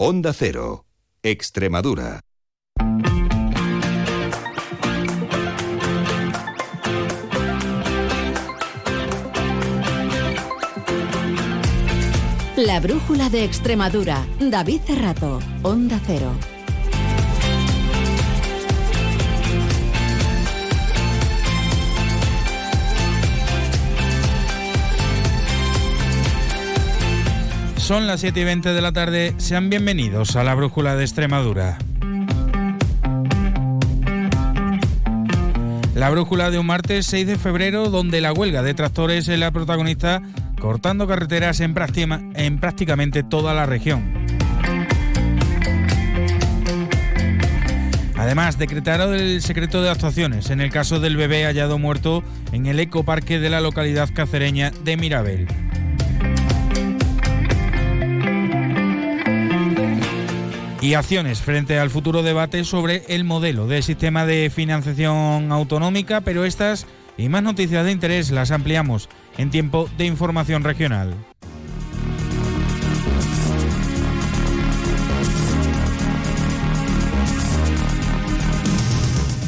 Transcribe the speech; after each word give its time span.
Onda 0.00 0.32
Cero, 0.32 0.84
Extremadura. 1.24 2.20
La 12.56 12.78
brújula 12.78 13.28
de 13.28 13.42
Extremadura. 13.42 14.24
David 14.38 14.82
Cerrato, 14.82 15.40
Onda 15.64 16.00
Cero. 16.06 16.57
Son 27.88 28.06
las 28.06 28.20
7 28.20 28.38
y 28.38 28.44
20 28.44 28.74
de 28.74 28.82
la 28.82 28.92
tarde. 28.92 29.32
Sean 29.38 29.70
bienvenidos 29.70 30.36
a 30.36 30.44
la 30.44 30.54
Brújula 30.54 30.94
de 30.94 31.04
Extremadura. 31.04 31.78
La 35.94 36.10
brújula 36.10 36.50
de 36.50 36.58
un 36.58 36.66
martes 36.66 37.06
6 37.06 37.26
de 37.26 37.38
febrero, 37.38 37.88
donde 37.88 38.20
la 38.20 38.34
huelga 38.34 38.62
de 38.62 38.74
tractores 38.74 39.26
es 39.28 39.38
la 39.38 39.52
protagonista, 39.52 40.20
cortando 40.60 41.06
carreteras 41.06 41.60
en, 41.60 41.74
en 42.34 42.60
prácticamente 42.60 43.22
toda 43.22 43.54
la 43.54 43.64
región. 43.64 44.26
Además, 48.18 48.58
decretaron 48.58 49.14
el 49.14 49.40
secreto 49.40 49.80
de 49.80 49.88
actuaciones 49.88 50.50
en 50.50 50.60
el 50.60 50.70
caso 50.70 51.00
del 51.00 51.16
bebé 51.16 51.46
hallado 51.46 51.78
muerto 51.78 52.22
en 52.52 52.66
el 52.66 52.80
ecoparque 52.80 53.38
de 53.38 53.48
la 53.48 53.62
localidad 53.62 54.10
cacereña 54.12 54.72
de 54.84 54.98
Mirabel. 54.98 55.48
Y 60.80 60.94
acciones 60.94 61.40
frente 61.40 61.78
al 61.78 61.90
futuro 61.90 62.22
debate 62.22 62.64
sobre 62.64 63.02
el 63.08 63.24
modelo 63.24 63.66
de 63.66 63.82
sistema 63.82 64.26
de 64.26 64.50
financiación 64.54 65.50
autonómica, 65.50 66.20
pero 66.20 66.44
estas 66.44 66.86
y 67.16 67.28
más 67.28 67.42
noticias 67.42 67.84
de 67.84 67.92
interés 67.92 68.30
las 68.30 68.50
ampliamos 68.50 69.08
en 69.36 69.50
tiempo 69.50 69.88
de 69.98 70.06
información 70.06 70.62
regional. 70.62 71.14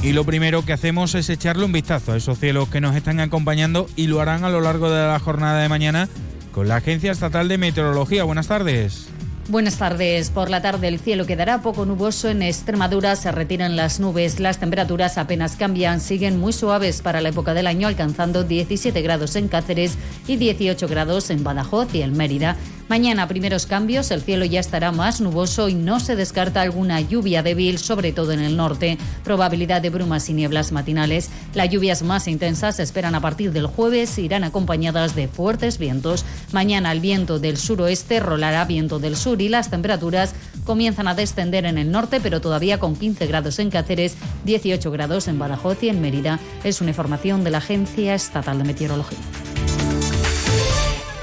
Y 0.03 0.13
lo 0.13 0.25
primero 0.25 0.65
que 0.65 0.73
hacemos 0.73 1.15
es 1.15 1.29
echarle 1.29 1.65
un 1.65 1.73
vistazo 1.73 2.13
a 2.13 2.17
esos 2.17 2.39
cielos 2.39 2.71
que 2.71 2.81
nos 2.81 2.97
están 2.97 3.21
acompañando 3.21 3.87
y 3.97 4.07
lo 4.07 4.21
harán 4.21 4.45
a 4.45 4.49
lo 4.49 4.63
largo 4.63 4.91
de 4.91 5.07
la 5.07 5.19
jornada 5.19 5.61
de 5.61 5.69
mañana 5.69 6.09
con 6.53 6.69
la 6.69 6.77
Agencia 6.77 7.13
Estatal 7.13 7.49
de 7.49 7.59
Meteorología. 7.59 8.25
Buenas 8.25 8.49
tardes. 8.49 9.11
Buenas 9.51 9.79
tardes. 9.79 10.31
Por 10.31 10.49
la 10.49 10.63
tarde 10.63 10.87
el 10.87 11.01
cielo 11.01 11.27
quedará 11.27 11.61
poco 11.61 11.85
nuboso 11.85 12.29
en 12.29 12.41
Extremadura, 12.41 13.17
se 13.17 13.33
retiran 13.33 13.75
las 13.75 13.99
nubes, 13.99 14.39
las 14.39 14.59
temperaturas 14.59 15.19
apenas 15.19 15.57
cambian, 15.57 16.01
siguen 16.01 16.39
muy 16.39 16.53
suaves 16.53 17.03
para 17.03 17.21
la 17.21 17.31
época 17.31 17.53
del 17.53 17.67
año, 17.67 17.89
alcanzando 17.89 18.45
17 18.45 19.03
grados 19.03 19.35
en 19.35 19.49
Cáceres 19.49 19.99
y 20.29 20.37
18 20.37 20.87
grados 20.87 21.31
en 21.31 21.43
Badajoz 21.43 21.93
y 21.97 22.03
en 22.03 22.17
Mérida. 22.17 22.57
Mañana 22.91 23.29
primeros 23.29 23.67
cambios, 23.67 24.11
el 24.11 24.21
cielo 24.21 24.45
ya 24.45 24.59
estará 24.59 24.91
más 24.91 25.21
nuboso 25.21 25.69
y 25.69 25.75
no 25.75 26.01
se 26.01 26.17
descarta 26.17 26.61
alguna 26.61 27.01
lluvia 27.01 27.41
débil, 27.41 27.79
sobre 27.79 28.11
todo 28.11 28.33
en 28.33 28.41
el 28.41 28.57
norte. 28.57 28.99
Probabilidad 29.23 29.81
de 29.81 29.91
brumas 29.91 30.29
y 30.29 30.33
nieblas 30.33 30.73
matinales. 30.73 31.31
Las 31.55 31.71
lluvias 31.71 32.03
más 32.03 32.27
intensas 32.27 32.75
se 32.75 32.83
esperan 32.83 33.15
a 33.15 33.21
partir 33.21 33.53
del 33.53 33.69
jueves 33.69 34.19
y 34.19 34.23
irán 34.23 34.43
acompañadas 34.43 35.15
de 35.15 35.29
fuertes 35.29 35.79
vientos. 35.79 36.25
Mañana 36.51 36.91
el 36.91 36.99
viento 36.99 37.39
del 37.39 37.59
suroeste 37.59 38.19
rolará 38.19 38.65
viento 38.65 38.99
del 38.99 39.15
sur 39.15 39.41
y 39.41 39.49
las 39.49 39.71
temperaturas 39.71 40.35
comienzan 40.65 41.07
a 41.07 41.15
descender 41.15 41.67
en 41.67 41.79
el 41.79 41.93
norte, 41.93 42.21
pero 42.21 42.41
todavía 42.41 42.81
con 42.81 42.97
15 42.97 43.25
grados 43.29 43.61
en 43.61 43.71
Cáceres, 43.71 44.17
18 44.47 44.91
grados 44.91 45.29
en 45.29 45.39
Badajoz 45.39 45.81
y 45.85 45.91
en 45.91 46.01
Mérida. 46.01 46.41
Es 46.65 46.81
una 46.81 46.91
información 46.91 47.45
de 47.45 47.51
la 47.51 47.59
Agencia 47.59 48.17
Estatal 48.17 48.59
de 48.59 48.65
Meteorología. 48.65 49.19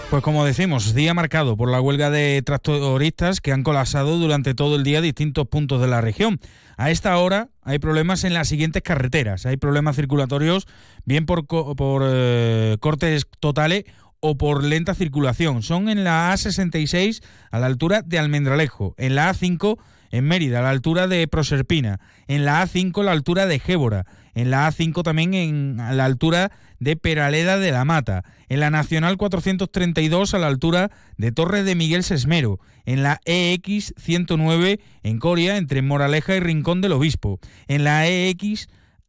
Pues 0.09 0.23
como 0.23 0.45
decimos, 0.45 0.93
día 0.93 1.13
marcado 1.13 1.57
por 1.57 1.69
la 1.69 1.81
huelga 1.81 2.09
de 2.09 2.41
tractoristas 2.41 3.41
que 3.41 3.51
han 3.51 3.63
colapsado 3.63 4.17
durante 4.17 4.53
todo 4.53 4.77
el 4.77 4.83
día 4.83 5.01
distintos 5.01 5.47
puntos 5.49 5.81
de 5.81 5.87
la 5.87 5.99
región. 5.99 6.39
A 6.77 6.91
esta 6.91 7.17
hora 7.17 7.49
hay 7.61 7.79
problemas 7.79 8.23
en 8.23 8.33
las 8.33 8.47
siguientes 8.47 8.83
carreteras. 8.83 9.45
Hay 9.45 9.57
problemas 9.57 9.97
circulatorios, 9.97 10.65
bien 11.03 11.25
por, 11.25 11.45
por 11.45 12.03
eh, 12.05 12.77
cortes 12.79 13.27
totales 13.41 13.83
o 14.21 14.37
por 14.37 14.63
lenta 14.63 14.95
circulación. 14.95 15.61
Son 15.61 15.89
en 15.89 16.05
la 16.05 16.33
A66 16.33 17.21
a 17.51 17.59
la 17.59 17.65
altura 17.65 18.01
de 18.01 18.17
Almendralejo, 18.17 18.95
en 18.97 19.13
la 19.13 19.33
A5 19.33 19.77
en 20.11 20.25
Mérida, 20.25 20.59
a 20.59 20.61
la 20.61 20.69
altura 20.69 21.07
de 21.07 21.27
Proserpina, 21.27 21.99
en 22.27 22.45
la 22.45 22.63
A5 22.63 23.01
a 23.01 23.03
la 23.03 23.11
altura 23.11 23.45
de 23.45 23.59
Gébora, 23.59 24.05
en 24.37 24.51
la 24.51 24.69
A5 24.69 25.01
también 25.01 25.33
en 25.33 25.79
a 25.79 25.93
la 25.93 26.05
altura 26.05 26.51
de 26.79 26.95
Peraleda 26.95 27.57
de 27.57 27.71
la 27.71 27.85
Mata, 27.85 28.23
en 28.49 28.59
la 28.59 28.69
Nacional 28.69 29.17
432 29.17 30.35
a 30.35 30.37
la 30.37 30.45
altura 30.45 30.91
de 31.17 31.31
Torres 31.31 31.65
de 31.65 31.73
Miguel 31.73 32.03
Sesmero, 32.03 32.59
en 32.85 33.01
la 33.01 33.19
EX 33.25 33.95
109 33.97 34.79
en 35.01 35.17
Coria 35.17 35.57
entre 35.57 35.81
Moraleja 35.81 36.35
y 36.35 36.39
Rincón 36.39 36.81
del 36.81 36.91
Obispo, 36.91 37.39
en 37.67 37.83
la 37.83 38.07
EX 38.07 38.67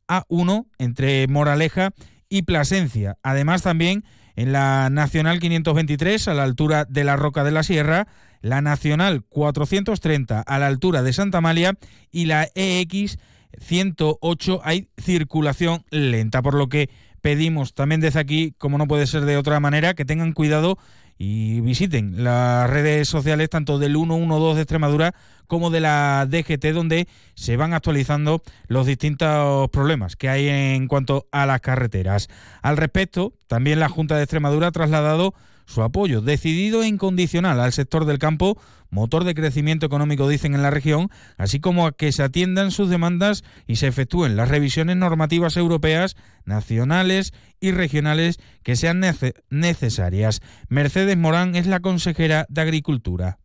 A1 0.08 0.66
entre 0.78 1.28
Moraleja 1.28 1.90
y 2.30 2.42
Plasencia, 2.42 3.18
además 3.22 3.60
también 3.60 4.04
en 4.34 4.52
la 4.52 4.88
Nacional 4.88 5.40
523 5.40 6.28
a 6.28 6.34
la 6.34 6.44
altura 6.44 6.86
de 6.86 7.04
la 7.04 7.16
Roca 7.16 7.44
de 7.44 7.50
la 7.50 7.64
Sierra, 7.64 8.08
la 8.40 8.62
Nacional 8.62 9.24
430 9.28 10.40
a 10.40 10.58
la 10.58 10.68
altura 10.68 11.02
de 11.02 11.12
Santa 11.12 11.38
Amalia. 11.38 11.76
Y 12.12 12.26
la 12.26 12.48
EX 12.54 13.18
108 13.60 14.60
hay 14.64 14.88
circulación 14.98 15.84
lenta, 15.90 16.42
por 16.42 16.54
lo 16.54 16.68
que 16.68 16.90
pedimos 17.20 17.74
también 17.74 18.00
desde 18.00 18.20
aquí, 18.20 18.54
como 18.58 18.78
no 18.78 18.86
puede 18.86 19.06
ser 19.06 19.24
de 19.24 19.36
otra 19.36 19.60
manera, 19.60 19.94
que 19.94 20.04
tengan 20.04 20.32
cuidado 20.32 20.78
y 21.18 21.60
visiten 21.60 22.22
las 22.22 22.70
redes 22.70 23.08
sociales 23.08 23.50
tanto 23.50 23.78
del 23.78 23.94
112 23.96 24.54
de 24.54 24.62
Extremadura 24.62 25.14
como 25.48 25.70
de 25.70 25.80
la 25.80 26.28
DGT 26.30 26.66
donde 26.72 27.08
se 27.34 27.56
van 27.56 27.74
actualizando 27.74 28.40
los 28.68 28.86
distintos 28.86 29.68
problemas 29.70 30.14
que 30.14 30.28
hay 30.28 30.48
en 30.48 30.86
cuanto 30.86 31.26
a 31.32 31.44
las 31.44 31.60
carreteras. 31.60 32.28
Al 32.62 32.76
respecto, 32.76 33.32
también 33.48 33.80
la 33.80 33.88
Junta 33.88 34.16
de 34.16 34.22
Extremadura 34.22 34.68
ha 34.68 34.72
trasladado 34.72 35.34
su 35.68 35.82
apoyo 35.82 36.22
decidido 36.22 36.82
e 36.82 36.88
incondicional 36.88 37.60
al 37.60 37.72
sector 37.72 38.06
del 38.06 38.18
campo, 38.18 38.58
motor 38.90 39.24
de 39.24 39.34
crecimiento 39.34 39.84
económico 39.84 40.26
dicen 40.26 40.54
en 40.54 40.62
la 40.62 40.70
región, 40.70 41.10
así 41.36 41.60
como 41.60 41.86
a 41.86 41.92
que 41.92 42.10
se 42.10 42.22
atiendan 42.22 42.70
sus 42.70 42.88
demandas 42.88 43.44
y 43.66 43.76
se 43.76 43.86
efectúen 43.86 44.34
las 44.34 44.48
revisiones 44.48 44.96
normativas 44.96 45.58
europeas, 45.58 46.16
nacionales 46.46 47.34
y 47.60 47.72
regionales 47.72 48.40
que 48.62 48.76
sean 48.76 49.04
necesarias. 49.50 50.40
Mercedes 50.68 51.18
Morán 51.18 51.54
es 51.54 51.66
la 51.66 51.80
consejera 51.80 52.46
de 52.48 52.62
Agricultura. 52.62 53.38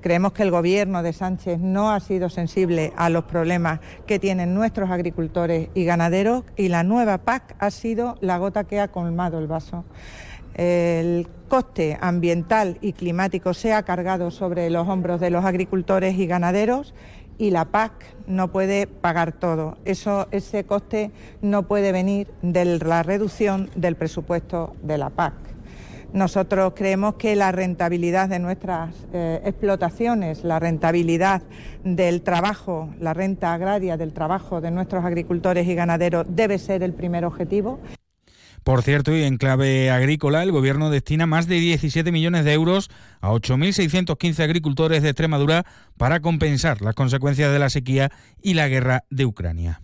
Creemos 0.00 0.32
que 0.32 0.42
el 0.42 0.50
gobierno 0.50 1.02
de 1.02 1.12
Sánchez 1.12 1.58
no 1.58 1.90
ha 1.90 2.00
sido 2.00 2.28
sensible 2.28 2.92
a 2.96 3.08
los 3.10 3.24
problemas 3.24 3.80
que 4.06 4.18
tienen 4.18 4.54
nuestros 4.54 4.90
agricultores 4.90 5.68
y 5.74 5.84
ganaderos 5.84 6.44
y 6.54 6.68
la 6.68 6.82
nueva 6.82 7.18
PAC 7.18 7.56
ha 7.58 7.70
sido 7.70 8.16
la 8.20 8.38
gota 8.38 8.64
que 8.64 8.78
ha 8.78 8.88
colmado 8.88 9.38
el 9.38 9.46
vaso 9.46 9.84
el 10.56 11.28
coste 11.48 11.98
ambiental 12.00 12.78
y 12.80 12.92
climático 12.92 13.54
se 13.54 13.72
ha 13.72 13.82
cargado 13.82 14.30
sobre 14.30 14.70
los 14.70 14.88
hombros 14.88 15.20
de 15.20 15.30
los 15.30 15.44
agricultores 15.44 16.18
y 16.18 16.26
ganaderos 16.26 16.94
y 17.38 17.50
la 17.50 17.66
PAC 17.66 17.92
no 18.26 18.50
puede 18.50 18.86
pagar 18.86 19.32
todo. 19.32 19.76
Ese 19.84 20.64
coste 20.64 21.10
no 21.42 21.64
puede 21.64 21.92
venir 21.92 22.28
de 22.42 22.64
la 22.78 23.02
reducción 23.02 23.70
del 23.76 23.96
presupuesto 23.96 24.74
de 24.82 24.98
la 24.98 25.10
PAC. 25.10 25.34
Nosotros 26.12 26.72
creemos 26.74 27.16
que 27.16 27.36
la 27.36 27.52
rentabilidad 27.52 28.28
de 28.28 28.38
nuestras 28.38 28.94
eh, 29.12 29.42
explotaciones, 29.44 30.44
la 30.44 30.58
rentabilidad 30.58 31.42
del 31.84 32.22
trabajo, 32.22 32.88
la 33.00 33.12
renta 33.12 33.52
agraria 33.52 33.98
del 33.98 34.14
trabajo 34.14 34.62
de 34.62 34.70
nuestros 34.70 35.04
agricultores 35.04 35.66
y 35.66 35.74
ganaderos 35.74 36.26
debe 36.30 36.58
ser 36.58 36.82
el 36.82 36.94
primer 36.94 37.26
objetivo. 37.26 37.80
Por 38.66 38.82
cierto, 38.82 39.16
y 39.16 39.22
en 39.22 39.36
clave 39.36 39.92
agrícola, 39.92 40.42
el 40.42 40.50
Gobierno 40.50 40.90
destina 40.90 41.24
más 41.24 41.46
de 41.46 41.60
17 41.60 42.10
millones 42.10 42.44
de 42.44 42.52
euros 42.52 42.90
a 43.20 43.30
8.615 43.30 44.42
agricultores 44.42 45.04
de 45.04 45.10
Extremadura 45.10 45.64
para 45.96 46.18
compensar 46.18 46.82
las 46.82 46.96
consecuencias 46.96 47.52
de 47.52 47.60
la 47.60 47.70
sequía 47.70 48.10
y 48.42 48.54
la 48.54 48.66
guerra 48.66 49.04
de 49.08 49.24
Ucrania. 49.24 49.80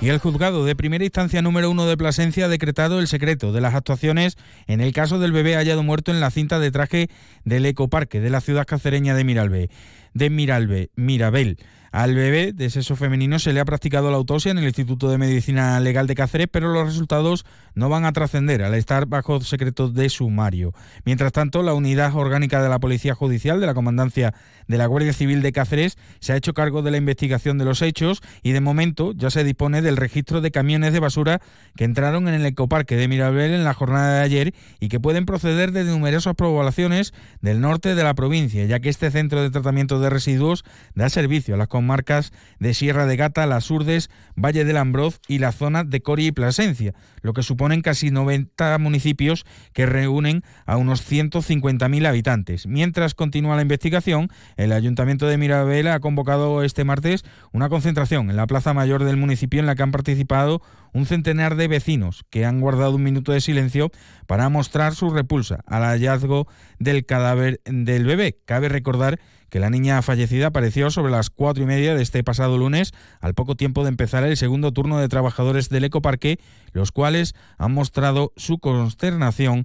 Y 0.00 0.08
el 0.08 0.18
juzgado 0.18 0.64
de 0.64 0.74
primera 0.74 1.04
instancia 1.04 1.40
número 1.40 1.70
uno 1.70 1.86
de 1.86 1.96
Plasencia 1.96 2.46
ha 2.46 2.48
decretado 2.48 2.98
el 2.98 3.06
secreto 3.06 3.52
de 3.52 3.60
las 3.60 3.74
actuaciones 3.74 4.36
en 4.66 4.80
el 4.80 4.92
caso 4.92 5.20
del 5.20 5.30
bebé 5.30 5.54
hallado 5.54 5.84
muerto 5.84 6.10
en 6.10 6.18
la 6.18 6.32
cinta 6.32 6.58
de 6.58 6.72
traje 6.72 7.08
del 7.44 7.64
ecoparque 7.64 8.20
de 8.20 8.30
la 8.30 8.40
ciudad 8.40 8.66
cacereña 8.66 9.14
de 9.14 9.22
Miralbe. 9.22 9.70
De 10.18 10.30
Miralbe, 10.30 10.90
Mirabel. 10.96 11.58
Al 11.90 12.14
bebé 12.14 12.52
de 12.52 12.68
sexo 12.68 12.96
femenino 12.96 13.38
se 13.38 13.54
le 13.54 13.60
ha 13.60 13.64
practicado 13.64 14.10
la 14.10 14.18
autopsia 14.18 14.50
en 14.50 14.58
el 14.58 14.64
Instituto 14.64 15.08
de 15.08 15.16
Medicina 15.16 15.80
Legal 15.80 16.06
de 16.06 16.14
Cáceres, 16.14 16.48
pero 16.50 16.70
los 16.72 16.86
resultados 16.86 17.46
no 17.74 17.88
van 17.88 18.04
a 18.04 18.12
trascender 18.12 18.62
al 18.62 18.74
estar 18.74 19.06
bajo 19.06 19.40
secreto 19.40 19.88
de 19.88 20.10
sumario. 20.10 20.74
Mientras 21.06 21.32
tanto, 21.32 21.62
la 21.62 21.72
unidad 21.72 22.14
orgánica 22.14 22.62
de 22.62 22.68
la 22.68 22.78
Policía 22.78 23.14
Judicial 23.14 23.58
de 23.58 23.66
la 23.66 23.72
Comandancia 23.72 24.34
de 24.66 24.76
la 24.76 24.84
Guardia 24.84 25.14
Civil 25.14 25.40
de 25.40 25.52
Cáceres 25.52 25.96
se 26.20 26.32
ha 26.32 26.36
hecho 26.36 26.52
cargo 26.52 26.82
de 26.82 26.90
la 26.90 26.98
investigación 26.98 27.56
de 27.56 27.64
los 27.64 27.80
hechos 27.80 28.20
y 28.42 28.52
de 28.52 28.60
momento 28.60 29.12
ya 29.16 29.30
se 29.30 29.42
dispone 29.42 29.80
del 29.80 29.96
registro 29.96 30.42
de 30.42 30.50
camiones 30.50 30.92
de 30.92 31.00
basura 31.00 31.40
que 31.74 31.84
entraron 31.84 32.28
en 32.28 32.34
el 32.34 32.44
ecoparque 32.44 32.96
de 32.96 33.08
Mirabel 33.08 33.52
en 33.52 33.64
la 33.64 33.72
jornada 33.72 34.18
de 34.18 34.24
ayer 34.24 34.54
y 34.78 34.88
que 34.88 35.00
pueden 35.00 35.24
proceder 35.24 35.72
de 35.72 35.84
numerosas 35.84 36.34
poblaciones 36.34 37.14
del 37.40 37.62
norte 37.62 37.94
de 37.94 38.04
la 38.04 38.14
provincia, 38.14 38.66
ya 38.66 38.80
que 38.80 38.90
este 38.90 39.10
centro 39.10 39.42
de 39.42 39.50
tratamiento 39.50 40.00
de 40.00 40.07
residuos 40.10 40.64
da 40.94 41.08
servicio 41.08 41.54
a 41.54 41.58
las 41.58 41.68
comarcas 41.68 42.32
de 42.58 42.74
Sierra 42.74 43.06
de 43.06 43.16
Gata, 43.16 43.46
Las 43.46 43.70
Urdes, 43.70 44.10
Valle 44.36 44.64
del 44.64 44.76
Ambroz 44.76 45.20
y 45.28 45.38
la 45.38 45.52
zona 45.52 45.84
de 45.84 46.00
Cori 46.00 46.26
y 46.26 46.32
Plasencia, 46.32 46.94
lo 47.22 47.32
que 47.32 47.42
suponen 47.42 47.82
casi 47.82 48.10
90 48.10 48.78
municipios 48.78 49.44
que 49.72 49.86
reúnen 49.86 50.42
a 50.66 50.76
unos 50.76 51.10
150.000 51.10 52.06
habitantes. 52.06 52.66
Mientras 52.66 53.14
continúa 53.14 53.56
la 53.56 53.62
investigación, 53.62 54.28
el 54.56 54.72
Ayuntamiento 54.72 55.26
de 55.26 55.38
Mirabel 55.38 55.88
ha 55.88 56.00
convocado 56.00 56.62
este 56.62 56.84
martes 56.84 57.24
una 57.52 57.68
concentración 57.68 58.30
en 58.30 58.36
la 58.36 58.46
Plaza 58.46 58.74
Mayor 58.74 59.04
del 59.04 59.16
municipio 59.16 59.60
en 59.60 59.66
la 59.66 59.74
que 59.74 59.82
han 59.82 59.92
participado 59.92 60.62
un 60.92 61.06
centenar 61.06 61.56
de 61.56 61.68
vecinos 61.68 62.24
que 62.30 62.44
han 62.44 62.60
guardado 62.60 62.96
un 62.96 63.02
minuto 63.02 63.32
de 63.32 63.40
silencio 63.40 63.90
para 64.26 64.48
mostrar 64.48 64.94
su 64.94 65.10
repulsa 65.10 65.60
al 65.66 65.82
hallazgo 65.82 66.46
del 66.78 67.06
cadáver 67.06 67.60
del 67.64 68.04
bebé. 68.04 68.38
Cabe 68.44 68.68
recordar 68.68 69.20
que 69.50 69.60
la 69.60 69.70
niña 69.70 70.02
fallecida 70.02 70.48
apareció 70.48 70.90
sobre 70.90 71.12
las 71.12 71.30
cuatro 71.30 71.62
y 71.62 71.66
media 71.66 71.94
de 71.94 72.02
este 72.02 72.22
pasado 72.24 72.58
lunes, 72.58 72.92
al 73.20 73.34
poco 73.34 73.54
tiempo 73.54 73.82
de 73.82 73.90
empezar 73.90 74.24
el 74.24 74.36
segundo 74.36 74.72
turno 74.72 74.98
de 74.98 75.08
trabajadores 75.08 75.68
del 75.68 75.84
ecoparque, 75.84 76.38
los 76.72 76.92
cuales 76.92 77.34
han 77.56 77.72
mostrado 77.72 78.32
su 78.36 78.58
consternación 78.58 79.64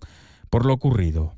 por 0.50 0.66
lo 0.66 0.74
ocurrido. 0.74 1.34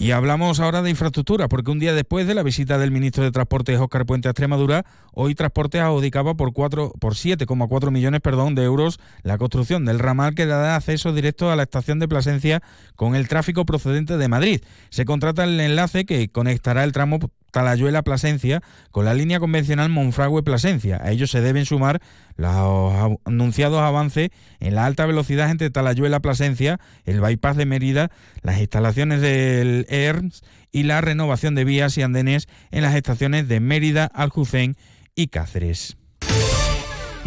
Y 0.00 0.12
hablamos 0.12 0.60
ahora 0.60 0.80
de 0.80 0.90
infraestructura, 0.90 1.48
porque 1.48 1.72
un 1.72 1.80
día 1.80 1.92
después 1.92 2.28
de 2.28 2.34
la 2.34 2.44
visita 2.44 2.78
del 2.78 2.92
ministro 2.92 3.24
de 3.24 3.32
Transportes 3.32 3.80
Óscar 3.80 4.06
Puente 4.06 4.28
a 4.28 4.30
Extremadura, 4.30 4.86
hoy 5.12 5.34
Transportes 5.34 5.80
adjudicaba 5.80 6.36
por, 6.36 6.52
cuatro, 6.52 6.92
por 7.00 7.14
7,4 7.14 7.90
millones 7.90 8.20
perdón, 8.20 8.54
de 8.54 8.62
euros 8.62 9.00
la 9.24 9.38
construcción 9.38 9.84
del 9.84 9.98
ramal 9.98 10.36
que 10.36 10.46
dará 10.46 10.76
acceso 10.76 11.12
directo 11.12 11.50
a 11.50 11.56
la 11.56 11.64
estación 11.64 11.98
de 11.98 12.06
Plasencia 12.06 12.62
con 12.94 13.16
el 13.16 13.26
tráfico 13.26 13.66
procedente 13.66 14.18
de 14.18 14.28
Madrid. 14.28 14.60
Se 14.90 15.04
contrata 15.04 15.42
el 15.42 15.58
enlace 15.58 16.06
que 16.06 16.28
conectará 16.28 16.84
el 16.84 16.92
tramo 16.92 17.18
Talayuela 17.50 18.02
Plasencia 18.02 18.62
con 18.90 19.04
la 19.04 19.14
línea 19.14 19.40
convencional 19.40 19.88
Monfragüe 19.88 20.42
Plasencia. 20.42 21.00
A 21.02 21.10
ello 21.10 21.26
se 21.26 21.40
deben 21.40 21.66
sumar 21.66 22.00
los 22.36 23.18
anunciados 23.24 23.80
avances 23.80 24.30
en 24.60 24.74
la 24.74 24.86
alta 24.86 25.06
velocidad 25.06 25.50
entre 25.50 25.70
Talayuela 25.70 26.20
Plasencia, 26.20 26.78
el 27.04 27.20
bypass 27.20 27.56
de 27.56 27.66
Mérida, 27.66 28.10
las 28.42 28.58
instalaciones 28.58 29.20
del 29.20 29.86
ERMS 29.88 30.42
y 30.72 30.84
la 30.84 31.00
renovación 31.00 31.54
de 31.54 31.64
vías 31.64 31.96
y 31.98 32.02
andenes 32.02 32.48
en 32.70 32.82
las 32.82 32.94
estaciones 32.94 33.48
de 33.48 33.60
Mérida, 33.60 34.06
Aljucén 34.06 34.76
y 35.14 35.28
Cáceres. 35.28 35.96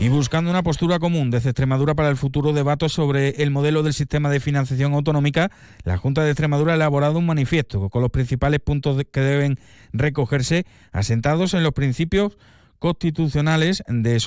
Y 0.01 0.09
buscando 0.09 0.49
una 0.49 0.63
postura 0.63 0.97
común 0.97 1.29
desde 1.29 1.51
Extremadura 1.51 1.93
para 1.93 2.09
el 2.09 2.17
futuro 2.17 2.53
debate 2.53 2.89
sobre 2.89 3.43
el 3.43 3.51
modelo 3.51 3.83
del 3.83 3.93
sistema 3.93 4.31
de 4.31 4.39
financiación 4.39 4.95
autonómica, 4.95 5.51
la 5.83 5.95
Junta 5.95 6.23
de 6.23 6.31
Extremadura 6.31 6.71
ha 6.71 6.75
elaborado 6.75 7.19
un 7.19 7.27
manifiesto 7.27 7.87
con 7.91 8.01
los 8.01 8.09
principales 8.09 8.61
puntos 8.61 8.99
que 9.11 9.21
deben 9.21 9.59
recogerse 9.93 10.65
asentados 10.91 11.53
en 11.53 11.61
los 11.61 11.73
principios 11.73 12.39
constitucionales 12.79 13.83
de 13.87 14.19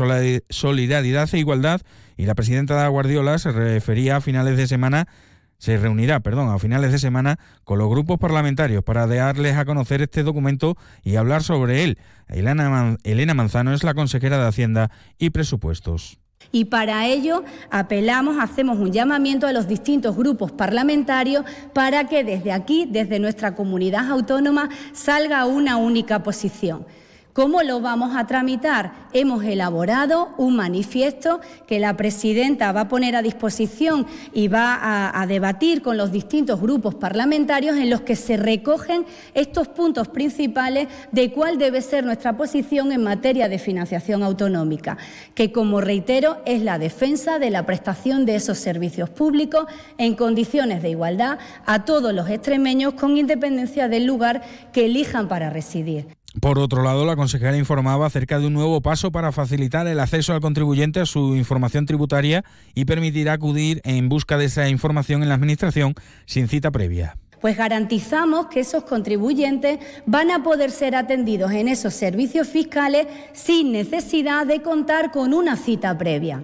solidaridad 0.49 1.29
e 1.35 1.38
igualdad 1.38 1.81
y 2.17 2.26
la 2.26 2.37
presidenta 2.37 2.81
de 2.81 2.88
Guardiola 2.88 3.37
se 3.38 3.50
refería 3.50 4.15
a 4.15 4.21
finales 4.21 4.56
de 4.56 4.69
semana 4.69 5.09
se 5.58 5.76
reunirá, 5.76 6.20
perdón, 6.20 6.50
a 6.50 6.58
finales 6.58 6.92
de 6.92 6.98
semana 6.98 7.38
con 7.64 7.78
los 7.78 7.88
grupos 7.88 8.18
parlamentarios 8.18 8.84
para 8.84 9.06
darles 9.06 9.56
a 9.56 9.64
conocer 9.64 10.02
este 10.02 10.22
documento 10.22 10.76
y 11.02 11.16
hablar 11.16 11.42
sobre 11.42 11.84
él. 11.84 11.98
Elena, 12.28 13.34
Manzano 13.34 13.72
es 13.72 13.84
la 13.84 13.94
consejera 13.94 14.38
de 14.38 14.48
Hacienda 14.48 14.90
y 15.18 15.30
Presupuestos. 15.30 16.18
Y 16.52 16.66
para 16.66 17.06
ello 17.06 17.42
apelamos, 17.70 18.36
hacemos 18.38 18.78
un 18.78 18.92
llamamiento 18.92 19.46
a 19.46 19.52
los 19.52 19.66
distintos 19.66 20.16
grupos 20.16 20.52
parlamentarios 20.52 21.44
para 21.72 22.04
que 22.06 22.22
desde 22.22 22.52
aquí, 22.52 22.86
desde 22.88 23.18
nuestra 23.18 23.54
comunidad 23.54 24.10
autónoma, 24.10 24.68
salga 24.92 25.46
una 25.46 25.76
única 25.76 26.22
posición. 26.22 26.86
¿Cómo 27.34 27.64
lo 27.64 27.81
vamos 27.81 28.14
a 28.14 28.28
tramitar? 28.28 28.92
Hemos 29.12 29.42
elaborado 29.42 30.32
un 30.36 30.54
manifiesto 30.54 31.40
que 31.66 31.81
la 31.81 31.96
presidenta 31.96 32.70
va 32.70 32.82
a 32.82 32.88
poner 32.88 33.16
a 33.16 33.22
disposición 33.22 34.06
y 34.32 34.46
va 34.46 34.78
a, 35.20 35.26
debatir 35.26 35.82
con 35.82 35.96
los 35.96 36.12
distintos 36.12 36.60
grupos 36.60 36.94
parlamentarios 36.94 37.76
en 37.76 37.90
los 37.90 38.02
que 38.02 38.14
se 38.14 38.36
recogen 38.36 39.04
estos 39.34 39.66
puntos 39.66 40.06
principales 40.06 40.86
de 41.10 41.32
cuál 41.32 41.58
debe 41.58 41.82
ser 41.82 42.04
nuestra 42.04 42.36
posición 42.36 42.92
en 42.92 43.02
materia 43.02 43.48
de 43.48 43.58
financiación 43.58 44.22
autonómica, 44.22 44.96
que 45.34 45.50
como 45.50 45.80
reitero 45.80 46.37
es 46.46 46.62
la 46.62 46.78
defensa 46.78 47.40
de 47.40 47.50
la 47.50 47.66
prestación 47.66 48.26
de 48.26 48.37
esos 48.37 48.58
servicios 48.58 49.10
públicos 49.10 49.66
en 49.98 50.14
condiciones 50.14 50.82
de 50.82 50.90
igualdad 50.90 51.40
a 51.66 51.84
todos 51.84 52.14
los 52.14 52.30
extremeños 52.30 52.94
con 52.94 53.16
independencia 53.16 53.88
del 53.88 54.06
lugar 54.06 54.42
que 54.72 54.84
elijan 54.84 55.26
para 55.26 55.50
residir. 55.50 56.06
Por 56.40 56.58
otro 56.58 56.82
lado, 56.82 57.04
la 57.04 57.16
consejera 57.16 57.56
informaba 57.56 58.06
acerca 58.06 58.38
de 58.38 58.46
un 58.46 58.54
nuevo 58.54 58.81
paso 58.81 59.12
para 59.12 59.32
facilitar 59.32 59.86
el 59.86 60.00
acceso 60.00 60.32
al 60.32 60.40
contribuyente 60.40 61.00
a 61.00 61.06
su 61.06 61.36
información 61.36 61.86
tributaria 61.86 62.44
y 62.75 62.84
permitirá 62.84 63.34
acudir 63.34 63.81
en 63.84 64.08
busca 64.08 64.36
de 64.36 64.46
esa 64.46 64.69
información 64.69 65.22
en 65.22 65.28
la 65.28 65.36
Administración 65.36 65.94
sin 66.26 66.48
cita 66.48 66.70
previa 66.70 67.16
pues 67.44 67.58
garantizamos 67.58 68.46
que 68.46 68.60
esos 68.60 68.84
contribuyentes 68.84 69.78
van 70.06 70.31
a 70.31 70.42
poder 70.42 70.70
ser 70.70 70.96
atendidos 70.96 71.52
en 71.52 71.69
esos 71.69 71.92
servicios 71.92 72.48
fiscales 72.48 73.06
sin 73.34 73.70
necesidad 73.70 74.46
de 74.46 74.62
contar 74.62 75.10
con 75.10 75.34
una 75.34 75.54
cita 75.58 75.98
previa. 75.98 76.42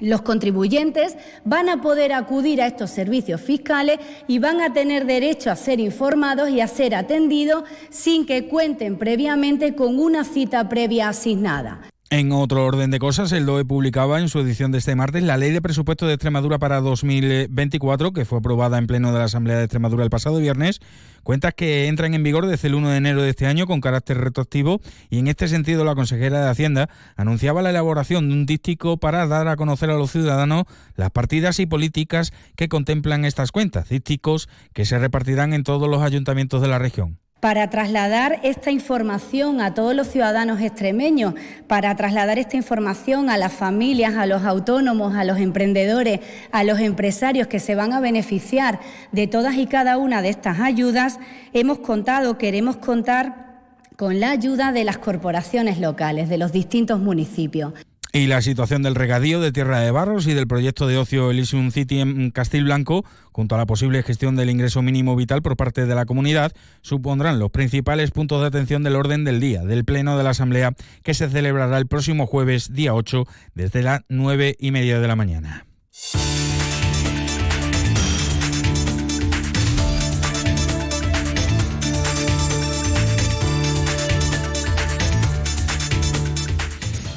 Los 0.00 0.22
contribuyentes 0.22 1.16
van 1.44 1.68
a 1.68 1.80
poder 1.80 2.12
acudir 2.12 2.62
a 2.62 2.66
estos 2.66 2.90
servicios 2.90 3.40
fiscales 3.40 3.98
y 4.26 4.38
van 4.38 4.60
a 4.60 4.72
tener 4.72 5.06
derecho 5.06 5.50
a 5.50 5.56
ser 5.56 5.78
informados 5.78 6.48
y 6.50 6.60
a 6.60 6.68
ser 6.68 6.94
atendidos 6.94 7.64
sin 7.90 8.26
que 8.26 8.48
cuenten 8.48 8.98
previamente 8.98 9.74
con 9.74 9.98
una 9.98 10.24
cita 10.24 10.68
previa 10.68 11.10
asignada. 11.10 11.82
En 12.12 12.32
otro 12.32 12.66
orden 12.66 12.90
de 12.90 12.98
cosas, 12.98 13.30
el 13.30 13.46
DOE 13.46 13.64
publicaba 13.64 14.18
en 14.18 14.28
su 14.28 14.40
edición 14.40 14.72
de 14.72 14.78
este 14.78 14.96
martes 14.96 15.22
la 15.22 15.36
Ley 15.36 15.52
de 15.52 15.62
Presupuesto 15.62 16.08
de 16.08 16.14
Extremadura 16.14 16.58
para 16.58 16.80
2024, 16.80 18.12
que 18.12 18.24
fue 18.24 18.40
aprobada 18.40 18.78
en 18.78 18.88
pleno 18.88 19.12
de 19.12 19.20
la 19.20 19.26
Asamblea 19.26 19.58
de 19.58 19.62
Extremadura 19.62 20.02
el 20.02 20.10
pasado 20.10 20.38
viernes. 20.38 20.80
Cuentas 21.22 21.54
que 21.54 21.86
entran 21.86 22.12
en 22.14 22.24
vigor 22.24 22.48
desde 22.48 22.66
el 22.66 22.74
1 22.74 22.90
de 22.90 22.96
enero 22.96 23.22
de 23.22 23.30
este 23.30 23.46
año 23.46 23.68
con 23.68 23.80
carácter 23.80 24.18
retroactivo 24.18 24.80
y 25.08 25.20
en 25.20 25.28
este 25.28 25.46
sentido 25.46 25.84
la 25.84 25.94
consejera 25.94 26.42
de 26.42 26.50
Hacienda 26.50 26.90
anunciaba 27.14 27.62
la 27.62 27.70
elaboración 27.70 28.28
de 28.28 28.34
un 28.34 28.44
dístico 28.44 28.96
para 28.96 29.28
dar 29.28 29.46
a 29.46 29.54
conocer 29.54 29.88
a 29.90 29.94
los 29.94 30.10
ciudadanos 30.10 30.64
las 30.96 31.12
partidas 31.12 31.60
y 31.60 31.66
políticas 31.66 32.32
que 32.56 32.68
contemplan 32.68 33.24
estas 33.24 33.52
cuentas, 33.52 33.88
dísticos 33.88 34.48
que 34.74 34.84
se 34.84 34.98
repartirán 34.98 35.52
en 35.52 35.62
todos 35.62 35.88
los 35.88 36.02
ayuntamientos 36.02 36.60
de 36.60 36.66
la 36.66 36.80
región 36.80 37.20
para 37.40 37.70
trasladar 37.70 38.38
esta 38.42 38.70
información 38.70 39.62
a 39.62 39.72
todos 39.72 39.94
los 39.94 40.08
ciudadanos 40.08 40.60
extremeños, 40.60 41.34
para 41.66 41.96
trasladar 41.96 42.38
esta 42.38 42.56
información 42.56 43.30
a 43.30 43.38
las 43.38 43.52
familias, 43.52 44.14
a 44.16 44.26
los 44.26 44.44
autónomos, 44.44 45.14
a 45.14 45.24
los 45.24 45.38
emprendedores, 45.38 46.20
a 46.52 46.64
los 46.64 46.78
empresarios 46.80 47.48
que 47.48 47.58
se 47.58 47.74
van 47.74 47.94
a 47.94 48.00
beneficiar 48.00 48.80
de 49.12 49.26
todas 49.26 49.56
y 49.56 49.66
cada 49.66 49.96
una 49.96 50.20
de 50.20 50.28
estas 50.28 50.60
ayudas, 50.60 51.18
hemos 51.54 51.78
contado, 51.78 52.36
queremos 52.36 52.76
contar 52.76 53.50
con 53.96 54.20
la 54.20 54.30
ayuda 54.30 54.72
de 54.72 54.84
las 54.84 54.98
corporaciones 54.98 55.78
locales, 55.78 56.28
de 56.28 56.38
los 56.38 56.52
distintos 56.52 57.00
municipios. 57.00 57.72
Y 58.12 58.26
la 58.26 58.42
situación 58.42 58.82
del 58.82 58.96
regadío 58.96 59.40
de 59.40 59.52
Tierra 59.52 59.78
de 59.78 59.92
Barros 59.92 60.26
y 60.26 60.34
del 60.34 60.48
proyecto 60.48 60.88
de 60.88 60.98
ocio 60.98 61.30
Elysium 61.30 61.70
City 61.70 62.00
en 62.00 62.32
Castilblanco, 62.32 63.04
junto 63.30 63.54
a 63.54 63.58
la 63.58 63.66
posible 63.66 64.02
gestión 64.02 64.34
del 64.34 64.50
ingreso 64.50 64.82
mínimo 64.82 65.14
vital 65.14 65.42
por 65.42 65.56
parte 65.56 65.86
de 65.86 65.94
la 65.94 66.06
comunidad, 66.06 66.52
supondrán 66.82 67.38
los 67.38 67.50
principales 67.50 68.10
puntos 68.10 68.40
de 68.40 68.48
atención 68.48 68.82
del 68.82 68.96
orden 68.96 69.24
del 69.24 69.38
día 69.38 69.62
del 69.62 69.84
Pleno 69.84 70.18
de 70.18 70.24
la 70.24 70.30
Asamblea 70.30 70.72
que 71.04 71.14
se 71.14 71.28
celebrará 71.28 71.78
el 71.78 71.86
próximo 71.86 72.26
jueves, 72.26 72.72
día 72.72 72.94
8, 72.94 73.26
desde 73.54 73.82
las 73.84 74.00
nueve 74.08 74.56
y 74.58 74.72
media 74.72 74.98
de 74.98 75.06
la 75.06 75.14
mañana. 75.14 75.66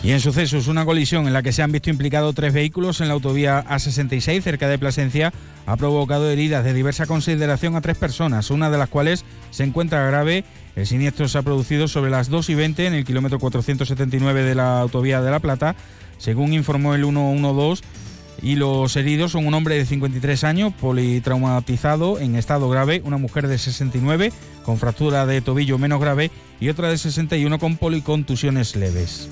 Y 0.03 0.11
en 0.11 0.19
sucesos, 0.19 0.67
una 0.67 0.83
colisión 0.83 1.27
en 1.27 1.33
la 1.33 1.43
que 1.43 1.53
se 1.53 1.63
han 1.63 1.71
visto 1.71 1.89
implicados 1.89 2.35
tres 2.35 2.53
vehículos 2.53 2.99
en 2.99 3.07
la 3.07 3.13
autovía 3.13 3.63
A66 3.65 4.41
cerca 4.41 4.67
de 4.67 4.77
Plasencia 4.77 5.31
ha 5.65 5.77
provocado 5.77 6.29
heridas 6.29 6.65
de 6.65 6.73
diversa 6.73 7.05
consideración 7.05 7.77
a 7.77 7.81
tres 7.81 7.97
personas, 7.97 8.51
una 8.51 8.69
de 8.69 8.77
las 8.77 8.89
cuales 8.89 9.23
se 9.51 9.63
encuentra 9.63 10.05
grave. 10.05 10.43
El 10.75 10.85
siniestro 10.87 11.29
se 11.29 11.37
ha 11.37 11.41
producido 11.41 11.87
sobre 11.87 12.11
las 12.11 12.27
2 12.27 12.49
y 12.49 12.55
20 12.55 12.85
en 12.85 12.93
el 12.95 13.05
kilómetro 13.05 13.39
479 13.39 14.43
de 14.43 14.55
la 14.55 14.81
autovía 14.81 15.21
de 15.21 15.31
La 15.31 15.39
Plata, 15.39 15.77
según 16.17 16.51
informó 16.51 16.95
el 16.95 17.03
112 17.03 17.81
y 18.41 18.55
los 18.55 18.93
heridos 18.97 19.31
son 19.31 19.47
un 19.47 19.53
hombre 19.53 19.77
de 19.77 19.85
53 19.85 20.43
años, 20.43 20.73
politraumatizado 20.73 22.19
en 22.19 22.35
estado 22.35 22.67
grave, 22.67 23.01
una 23.05 23.17
mujer 23.17 23.47
de 23.47 23.57
69 23.57 24.33
con 24.65 24.77
fractura 24.77 25.25
de 25.25 25.39
tobillo 25.39 25.77
menos 25.77 26.01
grave 26.01 26.29
y 26.59 26.67
otra 26.67 26.89
de 26.89 26.97
61 26.97 27.57
con 27.57 27.77
policontusiones 27.77 28.75
leves. 28.75 29.29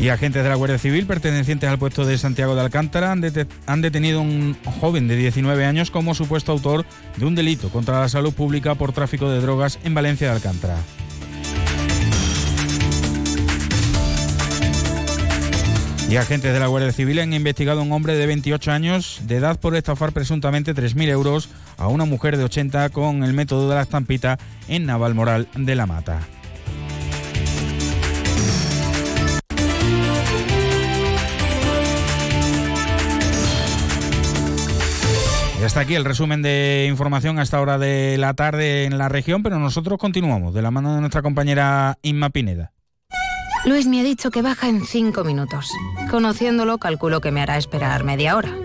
Y 0.00 0.08
agentes 0.08 0.42
de 0.42 0.48
la 0.48 0.54
Guardia 0.54 0.78
Civil 0.78 1.04
pertenecientes 1.04 1.68
al 1.68 1.78
puesto 1.78 2.06
de 2.06 2.16
Santiago 2.16 2.54
de 2.54 2.62
Alcántara 2.62 3.12
han, 3.12 3.20
detenido 3.20 4.20
a 4.20 4.22
un 4.22 4.56
joven 4.80 5.08
de 5.08 5.16
19 5.16 5.66
años 5.66 5.90
como 5.90 6.14
supuesto 6.14 6.52
autor 6.52 6.86
de 7.18 7.26
un 7.26 7.34
delito 7.34 7.68
contra 7.68 8.00
la 8.00 8.08
salud 8.08 8.32
pública 8.32 8.74
por 8.76 8.92
tráfico 8.92 9.28
de 9.28 9.42
drogas 9.42 9.78
en 9.84 9.92
Valencia 9.92 10.28
de 10.28 10.36
Alcántara. 10.36 10.78
Y 16.08 16.16
agentes 16.16 16.54
de 16.54 16.58
la 16.58 16.66
Guardia 16.66 16.92
Civil 16.92 17.18
han 17.18 17.34
investigado 17.34 17.80
a 17.80 17.82
un 17.82 17.92
hombre 17.92 18.14
de 18.14 18.26
28 18.26 18.72
años 18.72 19.20
de 19.24 19.36
edad 19.36 19.60
por 19.60 19.76
estafar 19.76 20.12
presuntamente 20.12 20.74
3.000 20.74 21.08
euros 21.10 21.50
a 21.76 21.88
una 21.88 22.06
mujer 22.06 22.38
de 22.38 22.44
80 22.44 22.88
con 22.88 23.22
el 23.22 23.34
método 23.34 23.68
de 23.68 23.74
la 23.74 23.82
estampita 23.82 24.38
en 24.66 24.86
Navalmoral 24.86 25.46
de 25.54 25.74
la 25.74 25.84
Mata. 25.84 26.20
Y 35.60 35.62
hasta 35.62 35.80
aquí 35.80 35.94
el 35.94 36.06
resumen 36.06 36.40
de 36.40 36.86
información 36.88 37.38
a 37.38 37.42
esta 37.42 37.60
hora 37.60 37.76
de 37.76 38.16
la 38.16 38.32
tarde 38.32 38.84
en 38.86 38.96
la 38.96 39.10
región, 39.10 39.42
pero 39.42 39.58
nosotros 39.58 39.98
continuamos 39.98 40.54
de 40.54 40.62
la 40.62 40.70
mano 40.70 40.94
de 40.94 41.00
nuestra 41.00 41.20
compañera 41.20 41.98
Inma 42.00 42.30
Pineda. 42.30 42.72
Luis 43.66 43.86
me 43.86 44.00
ha 44.00 44.02
dicho 44.02 44.30
que 44.30 44.40
baja 44.40 44.70
en 44.70 44.86
cinco 44.86 45.22
minutos. 45.22 45.70
Conociéndolo, 46.10 46.78
calculo 46.78 47.20
que 47.20 47.30
me 47.30 47.42
hará 47.42 47.58
esperar 47.58 48.04
media 48.04 48.36
hora. 48.36 48.56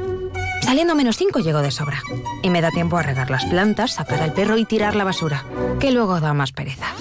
Saliendo 0.62 0.96
menos 0.96 1.18
cinco 1.18 1.40
llego 1.40 1.62
de 1.62 1.72
sobra. 1.72 2.02
Y 2.44 2.50
me 2.50 2.62
da 2.62 2.72
tiempo 2.72 2.96
a 2.96 3.04
regar 3.04 3.30
las 3.30 3.44
plantas, 3.44 3.96
sacar 3.96 4.22
al 4.22 4.32
perro 4.32 4.58
y 4.58 4.64
tirar 4.64 4.96
la 4.96 5.04
basura, 5.04 5.44
que 5.82 5.92
luego 5.92 6.22
da 6.22 6.34
más 6.34 6.54
pereza. 6.54 6.94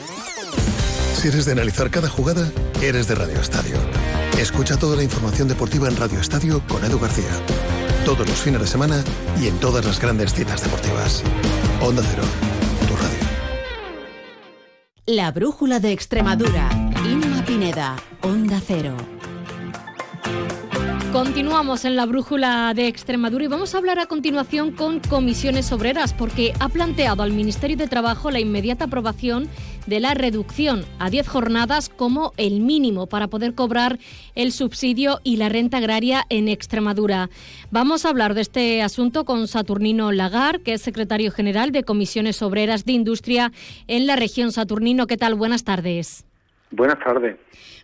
Si 1.14 1.28
eres 1.28 1.44
de 1.44 1.52
analizar 1.52 1.88
cada 1.90 2.08
jugada, 2.08 2.50
eres 2.82 3.06
de 3.06 3.14
Radio 3.14 3.40
Estadio. 3.40 3.76
Escucha 4.40 4.76
toda 4.76 4.96
la 4.96 5.04
información 5.04 5.46
deportiva 5.46 5.86
en 5.86 5.96
Radio 5.96 6.18
Estadio 6.18 6.60
con 6.66 6.84
Edu 6.84 6.98
García 6.98 7.30
todos 8.04 8.28
los 8.28 8.38
fines 8.38 8.60
de 8.60 8.66
semana 8.66 9.02
y 9.40 9.46
en 9.46 9.58
todas 9.60 9.84
las 9.84 9.98
grandes 9.98 10.34
citas 10.34 10.62
deportivas. 10.62 11.22
Onda 11.80 12.02
Cero, 12.10 12.22
tu 12.86 12.94
radio. 12.96 13.18
La 15.06 15.30
brújula 15.32 15.80
de 15.80 15.92
Extremadura. 15.92 16.68
Inma 17.04 17.42
Pineda, 17.46 17.96
Onda 18.20 18.60
Cero. 18.64 18.94
Continuamos 21.14 21.84
en 21.84 21.96
la 21.96 22.06
brújula 22.06 22.74
de 22.74 22.88
Extremadura 22.88 23.44
y 23.44 23.48
vamos 23.48 23.74
a 23.74 23.78
hablar 23.78 24.00
a 24.00 24.06
continuación 24.06 24.72
con 24.72 24.98
comisiones 24.98 25.70
obreras 25.72 26.12
porque 26.12 26.52
ha 26.58 26.68
planteado 26.68 27.22
al 27.22 27.32
Ministerio 27.32 27.76
de 27.76 27.86
Trabajo 27.86 28.30
la 28.30 28.40
inmediata 28.40 28.86
aprobación 28.86 29.48
de 29.86 30.00
la 30.00 30.14
reducción 30.14 30.84
a 30.98 31.10
10 31.10 31.28
jornadas 31.28 31.88
como 31.88 32.32
el 32.36 32.60
mínimo 32.60 33.06
para 33.06 33.28
poder 33.28 33.54
cobrar 33.54 33.98
el 34.34 34.52
subsidio 34.52 35.20
y 35.24 35.36
la 35.36 35.48
renta 35.48 35.78
agraria 35.78 36.24
en 36.28 36.48
Extremadura. 36.48 37.30
Vamos 37.70 38.04
a 38.04 38.10
hablar 38.10 38.34
de 38.34 38.40
este 38.40 38.82
asunto 38.82 39.24
con 39.24 39.48
Saturnino 39.48 40.12
Lagar, 40.12 40.60
que 40.60 40.74
es 40.74 40.82
secretario 40.82 41.30
general 41.30 41.72
de 41.72 41.84
Comisiones 41.84 42.42
Obreras 42.42 42.84
de 42.84 42.92
Industria 42.92 43.52
en 43.86 44.06
la 44.06 44.16
región 44.16 44.52
Saturnino. 44.52 45.06
¿Qué 45.06 45.16
tal? 45.16 45.34
Buenas 45.34 45.64
tardes. 45.64 46.24
Buenas 46.76 46.98
tardes. 46.98 47.36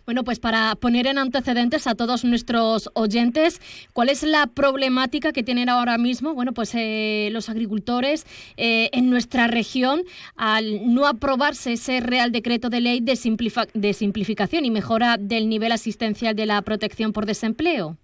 Bueno, 0.05 0.23
pues 0.23 0.39
para 0.39 0.75
poner 0.75 1.07
en 1.07 1.17
antecedentes 1.17 1.87
a 1.87 1.95
todos 1.95 2.25
nuestros 2.25 2.89
oyentes, 2.93 3.61
¿cuál 3.93 4.09
es 4.09 4.23
la 4.23 4.47
problemática 4.47 5.31
que 5.31 5.43
tienen 5.43 5.69
ahora 5.69 5.97
mismo, 5.97 6.33
bueno, 6.33 6.53
pues 6.53 6.73
eh, 6.75 7.29
los 7.31 7.49
agricultores 7.49 8.25
eh, 8.57 8.89
en 8.93 9.09
nuestra 9.09 9.47
región 9.47 10.01
al 10.35 10.93
no 10.93 11.07
aprobarse 11.07 11.73
ese 11.73 12.01
Real 12.01 12.31
Decreto 12.31 12.69
de 12.69 12.81
Ley 12.81 12.99
de, 12.99 13.17
de 13.73 13.93
simplificación 13.93 14.65
y 14.65 14.71
mejora 14.71 15.17
del 15.17 15.47
nivel 15.47 15.71
asistencial 15.71 16.35
de 16.35 16.45
la 16.45 16.61
protección 16.63 17.13
por 17.13 17.25
desempleo? 17.25 17.97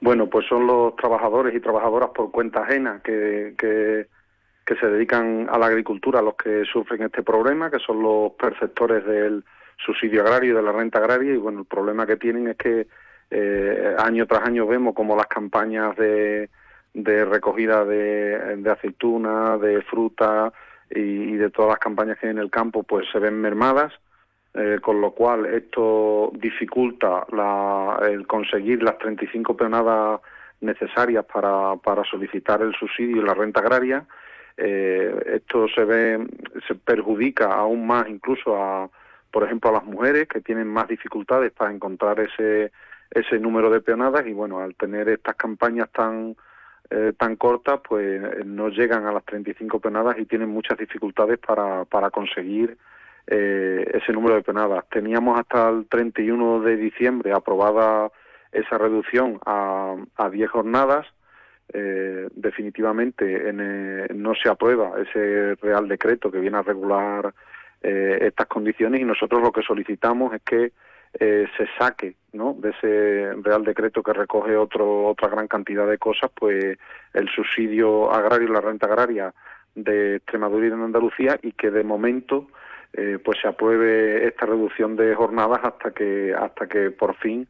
Bueno, 0.00 0.28
pues 0.28 0.46
son 0.46 0.66
los 0.66 0.94
trabajadores 0.96 1.54
y 1.56 1.60
trabajadoras 1.60 2.10
por 2.14 2.30
cuenta 2.30 2.60
ajena 2.60 3.00
que, 3.02 3.54
que, 3.58 4.06
que 4.66 4.76
se 4.76 4.86
dedican 4.86 5.48
a 5.50 5.58
la 5.58 5.66
agricultura 5.66 6.20
los 6.20 6.34
que 6.34 6.64
sufren 6.70 7.02
este 7.02 7.22
problema, 7.22 7.70
que 7.70 7.78
son 7.78 8.02
los 8.02 8.32
perceptores 8.32 9.04
del 9.06 9.42
subsidio 9.76 10.22
agrario 10.22 10.56
de 10.56 10.62
la 10.62 10.72
renta 10.72 10.98
agraria 10.98 11.34
y 11.34 11.36
bueno, 11.36 11.60
el 11.60 11.66
problema 11.66 12.06
que 12.06 12.16
tienen 12.16 12.48
es 12.48 12.56
que 12.56 12.86
eh, 13.30 13.96
año 13.98 14.26
tras 14.26 14.46
año 14.46 14.66
vemos 14.66 14.94
como 14.94 15.16
las 15.16 15.26
campañas 15.26 15.96
de, 15.96 16.48
de 16.94 17.24
recogida 17.24 17.84
de, 17.84 18.56
de 18.56 18.70
aceituna, 18.70 19.58
de 19.58 19.82
fruta 19.82 20.52
y, 20.90 21.36
de 21.36 21.50
todas 21.50 21.70
las 21.70 21.78
campañas 21.78 22.18
que 22.18 22.26
hay 22.26 22.32
en 22.32 22.38
el 22.38 22.50
campo 22.50 22.82
pues 22.82 23.06
se 23.10 23.18
ven 23.18 23.40
mermadas, 23.40 23.92
eh, 24.54 24.78
con 24.80 25.00
lo 25.00 25.10
cual 25.10 25.46
esto 25.46 26.30
dificulta 26.34 27.26
la, 27.32 27.98
el 28.08 28.26
conseguir 28.26 28.82
las 28.82 28.98
35 28.98 29.56
peonadas 29.56 30.20
necesarias 30.60 31.24
para, 31.24 31.76
para 31.76 32.04
solicitar 32.04 32.62
el 32.62 32.74
subsidio 32.74 33.18
y 33.18 33.26
la 33.26 33.34
renta 33.34 33.60
agraria. 33.60 34.06
Eh, 34.56 35.14
esto 35.34 35.68
se 35.68 35.84
ve, 35.84 36.26
se 36.66 36.74
perjudica 36.74 37.52
aún 37.52 37.86
más 37.86 38.08
incluso 38.08 38.56
a, 38.56 38.88
por 39.30 39.44
ejemplo, 39.44 39.70
a 39.70 39.74
las 39.74 39.84
mujeres 39.84 40.28
que 40.28 40.40
tienen 40.40 40.68
más 40.68 40.88
dificultades 40.88 41.52
para 41.52 41.72
encontrar 41.72 42.20
ese, 42.20 42.72
ese 43.10 43.38
número 43.38 43.70
de 43.70 43.80
peonadas 43.80 44.26
y 44.26 44.32
bueno, 44.32 44.60
al 44.60 44.74
tener 44.74 45.08
estas 45.08 45.36
campañas 45.36 45.90
tan 45.90 46.36
eh, 46.88 47.14
tan 47.18 47.34
cortas, 47.34 47.80
pues 47.86 48.46
no 48.46 48.68
llegan 48.68 49.06
a 49.06 49.12
las 49.12 49.24
35 49.24 49.80
peonadas 49.80 50.16
y 50.20 50.24
tienen 50.24 50.50
muchas 50.50 50.78
dificultades 50.78 51.38
para, 51.38 51.84
para 51.84 52.10
conseguir 52.10 52.78
eh, 53.26 53.84
ese 53.92 54.12
número 54.12 54.36
de 54.36 54.42
peonadas. 54.42 54.84
Teníamos 54.88 55.36
hasta 55.36 55.68
el 55.68 55.86
31 55.88 56.60
de 56.60 56.76
diciembre 56.76 57.32
aprobada 57.32 58.12
esa 58.52 58.78
reducción 58.78 59.40
a, 59.44 59.96
a 60.14 60.30
10 60.30 60.48
jornadas. 60.48 61.06
Eh, 61.72 62.28
definitivamente 62.36 63.52
no 64.14 64.34
se 64.36 64.48
aprueba 64.48 64.92
ese 65.00 65.56
Real 65.56 65.88
Decreto 65.88 66.30
que 66.30 66.38
viene 66.38 66.58
a 66.58 66.62
regular 66.62 67.34
eh, 67.88 68.18
estas 68.26 68.48
condiciones 68.48 69.00
y 69.00 69.04
nosotros 69.04 69.40
lo 69.40 69.52
que 69.52 69.62
solicitamos 69.62 70.34
es 70.34 70.42
que 70.42 70.72
eh, 71.20 71.46
se 71.56 71.68
saque 71.78 72.16
¿no? 72.32 72.52
de 72.58 72.70
ese 72.70 73.40
Real 73.44 73.62
Decreto 73.62 74.02
que 74.02 74.12
recoge 74.12 74.56
otro, 74.56 75.04
otra 75.06 75.28
gran 75.28 75.46
cantidad 75.46 75.86
de 75.86 75.96
cosas, 75.96 76.32
pues 76.34 76.76
el 77.14 77.28
subsidio 77.28 78.12
agrario 78.12 78.48
la 78.48 78.60
renta 78.60 78.86
agraria 78.86 79.32
de 79.76 80.16
Extremadura 80.16 80.66
y 80.66 80.70
de 80.70 80.74
Andalucía 80.74 81.38
y 81.40 81.52
que 81.52 81.70
de 81.70 81.84
momento 81.84 82.48
eh, 82.92 83.20
pues 83.24 83.38
se 83.40 83.46
apruebe 83.46 84.26
esta 84.26 84.46
reducción 84.46 84.96
de 84.96 85.14
jornadas 85.14 85.60
hasta 85.62 85.92
que 85.92 86.34
hasta 86.34 86.66
que 86.66 86.90
por 86.90 87.14
fin 87.14 87.46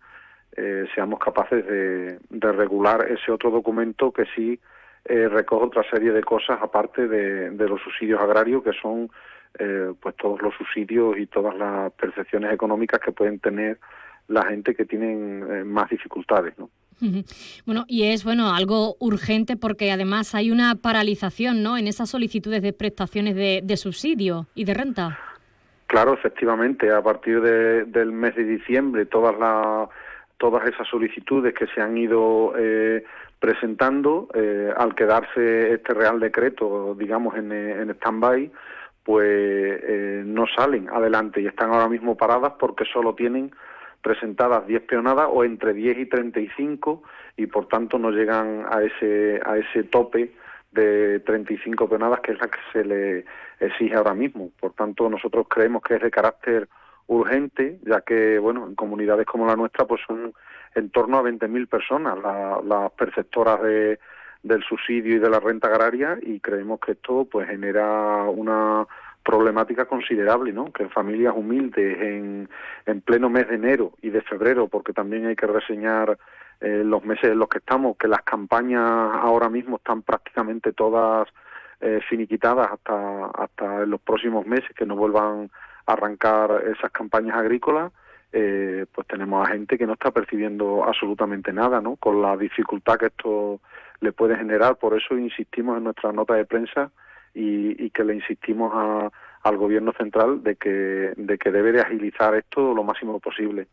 seamos 0.94 1.18
capaces 1.18 1.66
de, 1.66 2.18
de, 2.30 2.52
regular 2.52 3.06
ese 3.10 3.30
otro 3.30 3.50
documento 3.50 4.10
que 4.10 4.24
sí 4.34 4.58
recoge 5.04 5.66
otra 5.66 5.82
serie 5.90 6.12
de 6.12 6.22
cosas 6.22 6.58
aparte 6.62 7.06
de, 7.06 7.50
de 7.50 7.68
los 7.68 7.78
subsidios 7.82 8.22
agrarios 8.22 8.62
que 8.62 8.72
son 8.72 9.10
eh, 9.58 9.94
pues 10.00 10.14
todos 10.16 10.42
los 10.42 10.54
subsidios 10.54 11.16
y 11.18 11.26
todas 11.26 11.56
las 11.56 11.90
percepciones 11.94 12.52
económicas 12.52 13.00
que 13.00 13.12
pueden 13.12 13.38
tener 13.38 13.78
la 14.28 14.44
gente 14.44 14.74
que 14.74 14.84
tienen 14.84 15.46
eh, 15.50 15.64
más 15.64 15.88
dificultades, 15.88 16.58
¿no? 16.58 16.68
Bueno, 17.66 17.84
y 17.88 18.04
es 18.04 18.24
bueno 18.24 18.54
algo 18.54 18.96
urgente 19.00 19.56
porque 19.56 19.92
además 19.92 20.34
hay 20.34 20.50
una 20.50 20.74
paralización, 20.76 21.62
¿no? 21.62 21.76
En 21.76 21.86
esas 21.86 22.08
solicitudes 22.08 22.62
de 22.62 22.72
prestaciones 22.72 23.34
de, 23.34 23.76
subsidio 23.76 24.46
y 24.54 24.64
de 24.64 24.74
renta. 24.74 25.18
Claro, 25.86 26.14
efectivamente, 26.14 26.90
a 26.90 27.02
partir 27.02 27.40
del 27.40 28.12
mes 28.12 28.34
de 28.34 28.44
diciembre 28.44 29.06
todas 29.06 29.38
las 29.38 29.88
todas 30.38 30.68
esas 30.68 30.86
solicitudes 30.88 31.54
que 31.54 31.66
se 31.68 31.80
han 31.80 31.96
ido 31.96 32.52
eh, 32.58 33.04
presentando 33.40 34.28
al 34.76 34.94
quedarse 34.94 35.72
este 35.74 35.94
Real 35.94 36.20
Decreto, 36.20 36.94
digamos, 36.98 37.36
en, 37.36 37.52
en 37.52 37.90
stand-by, 37.90 38.50
pues 39.06 39.80
eh, 39.84 40.24
no 40.26 40.46
salen 40.48 40.88
adelante 40.90 41.40
y 41.40 41.46
están 41.46 41.70
ahora 41.70 41.88
mismo 41.88 42.16
paradas 42.16 42.54
porque 42.58 42.84
solo 42.92 43.14
tienen 43.14 43.52
presentadas 44.02 44.66
10 44.66 44.82
peonadas 44.82 45.28
o 45.30 45.44
entre 45.44 45.72
10 45.72 45.98
y 45.98 46.06
35 46.06 47.04
y 47.36 47.46
por 47.46 47.68
tanto 47.68 48.00
no 48.00 48.10
llegan 48.10 48.66
a 48.68 48.82
ese 48.82 49.40
a 49.46 49.58
ese 49.58 49.84
tope 49.84 50.32
de 50.72 51.20
35 51.20 51.88
peonadas, 51.88 52.20
que 52.20 52.32
es 52.32 52.40
la 52.40 52.48
que 52.48 52.58
se 52.72 52.84
le 52.84 53.24
exige 53.60 53.94
ahora 53.94 54.12
mismo. 54.12 54.50
Por 54.60 54.72
tanto, 54.72 55.08
nosotros 55.08 55.46
creemos 55.48 55.82
que 55.82 55.94
es 55.94 56.02
de 56.02 56.10
carácter 56.10 56.68
urgente, 57.06 57.78
ya 57.86 58.00
que, 58.00 58.40
bueno, 58.40 58.66
en 58.66 58.74
comunidades 58.74 59.24
como 59.24 59.46
la 59.46 59.56
nuestra, 59.56 59.86
pues 59.86 60.00
son 60.06 60.34
en 60.74 60.90
torno 60.90 61.18
a 61.18 61.22
20.000 61.22 61.68
personas 61.68 62.18
las 62.64 62.92
perceptoras 62.92 63.62
de, 63.62 63.98
del 64.46 64.62
subsidio 64.62 65.16
y 65.16 65.18
de 65.18 65.30
la 65.30 65.40
renta 65.40 65.68
agraria 65.68 66.18
y 66.22 66.40
creemos 66.40 66.80
que 66.80 66.92
esto 66.92 67.26
pues 67.30 67.48
genera 67.48 68.22
una 68.24 68.86
problemática 69.24 69.86
considerable, 69.86 70.52
¿no? 70.52 70.72
Que 70.72 70.84
en 70.84 70.90
familias 70.90 71.34
humildes, 71.36 72.00
en, 72.00 72.48
en 72.86 73.00
pleno 73.00 73.28
mes 73.28 73.48
de 73.48 73.56
enero 73.56 73.92
y 74.00 74.10
de 74.10 74.22
febrero, 74.22 74.68
porque 74.68 74.92
también 74.92 75.26
hay 75.26 75.34
que 75.34 75.48
reseñar 75.48 76.16
eh, 76.60 76.82
los 76.84 77.04
meses 77.04 77.32
en 77.32 77.38
los 77.38 77.48
que 77.48 77.58
estamos, 77.58 77.96
que 77.96 78.06
las 78.06 78.22
campañas 78.22 78.82
ahora 78.82 79.48
mismo 79.48 79.76
están 79.78 80.02
prácticamente 80.02 80.72
todas 80.72 81.28
eh, 81.80 82.00
finiquitadas 82.08 82.70
hasta, 82.70 83.26
hasta 83.26 83.84
los 83.84 84.00
próximos 84.00 84.46
meses, 84.46 84.70
que 84.76 84.86
no 84.86 84.94
vuelvan 84.94 85.50
a 85.86 85.92
arrancar 85.92 86.62
esas 86.72 86.92
campañas 86.92 87.36
agrícolas, 87.36 87.92
eh, 88.38 88.84
pues 88.92 89.06
tenemos 89.06 89.48
a 89.48 89.52
gente 89.52 89.78
que 89.78 89.86
no 89.86 89.94
está 89.94 90.10
percibiendo 90.10 90.84
absolutamente 90.84 91.54
nada, 91.54 91.80
¿no? 91.80 91.96
Con 91.96 92.20
la 92.20 92.36
dificultad 92.36 92.98
que 92.98 93.06
esto 93.06 93.60
le 94.00 94.12
puede 94.12 94.36
generar, 94.36 94.76
por 94.76 94.94
eso 94.94 95.16
insistimos 95.16 95.78
en 95.78 95.84
nuestra 95.84 96.12
nota 96.12 96.34
de 96.34 96.44
prensa 96.44 96.90
y, 97.32 97.82
y 97.82 97.88
que 97.88 98.04
le 98.04 98.14
insistimos 98.14 98.72
a, 98.74 99.10
al 99.42 99.56
gobierno 99.56 99.92
central 99.92 100.42
de 100.42 100.56
que, 100.56 101.14
de 101.16 101.38
que 101.38 101.50
debe 101.50 101.72
de 101.72 101.80
agilizar 101.80 102.34
esto 102.34 102.74
lo 102.74 102.84
máximo 102.84 103.20
posible. 103.20 103.68